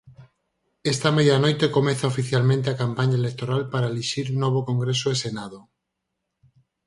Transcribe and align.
Esta 0.93 1.09
medianoite 1.17 1.67
comeza 1.77 2.11
oficialmente 2.13 2.67
a 2.69 2.79
campaña 2.83 3.19
electoral 3.21 3.61
para 3.71 3.89
elixir 3.91 4.27
novo 4.43 4.59
Congreso 4.69 5.07
e 5.13 5.21
Senado. 5.25 5.59